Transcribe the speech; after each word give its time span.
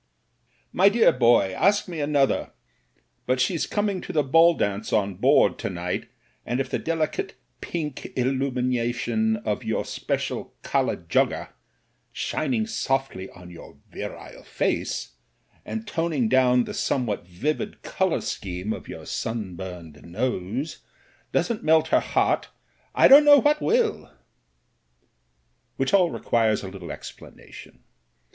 "My 0.73 0.89
dear 0.89 1.11
boy, 1.11 1.53
ask 1.53 1.87
me 1.87 1.99
another. 2.01 2.53
But 3.27 3.39
she's 3.39 3.67
coming 3.67 4.01
to 4.01 4.11
the 4.11 4.23
ball 4.23 4.55
dance 4.55 4.91
on 4.91 5.13
board 5.13 5.59
to 5.59 5.69
night, 5.69 6.09
and 6.43 6.59
if 6.59 6.71
the 6.71 6.79
delicate 6.79 7.35
pink 7.61 8.07
illumination 8.17 9.35
of 9.37 9.63
your 9.63 9.85
special 9.85 10.55
kala 10.63 10.97
jugger, 10.97 11.49
shining 12.11 12.65
softly 12.65 13.29
on 13.29 13.51
your 13.51 13.77
virile 13.91 14.41
face, 14.41 15.17
and 15.63 15.85
toning 15.85 16.27
down 16.27 16.63
the 16.63 16.71
s<Mne 16.71 17.05
what 17.05 17.27
vivid 17.27 17.83
colour 17.83 18.21
scheme 18.21 18.73
of 18.73 18.87
your 18.87 19.05
sunburned 19.05 20.01
nose, 20.01 20.79
doesn't 21.31 21.63
melt 21.63 21.89
her 21.89 21.99
heart, 21.99 22.49
I 22.95 23.07
don't 23.07 23.23
know 23.23 23.37
what 23.37 23.61
will" 23.61 24.11
Which 25.77 25.93
all 25.93 26.09
requires 26.09 26.63
a 26.63 26.69
little 26.69 26.91
explanation. 26.91 27.83